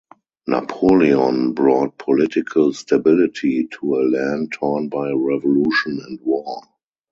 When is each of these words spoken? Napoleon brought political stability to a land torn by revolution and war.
Napoleon 0.47 1.53
brought 1.53 1.95
political 1.99 2.73
stability 2.73 3.67
to 3.79 3.97
a 3.97 4.01
land 4.01 4.51
torn 4.51 4.89
by 4.89 5.11
revolution 5.11 6.01
and 6.03 6.19
war. 6.21 6.63